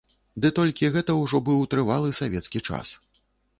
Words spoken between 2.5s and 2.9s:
час.